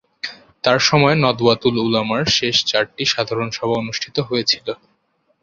[0.63, 4.67] তার সময়ে নদওয়াতুল উলামার শেষ চারটি সাধারণ সভা অনুষ্ঠিত হয়েছিল।